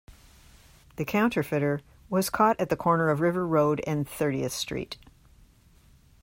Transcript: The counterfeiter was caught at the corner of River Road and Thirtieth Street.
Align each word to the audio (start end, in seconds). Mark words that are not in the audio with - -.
The 0.95 1.05
counterfeiter 1.05 1.81
was 2.09 2.31
caught 2.31 2.59
at 2.59 2.69
the 2.69 2.75
corner 2.75 3.09
of 3.11 3.19
River 3.19 3.45
Road 3.45 3.83
and 3.85 4.09
Thirtieth 4.09 4.51
Street. 4.51 4.97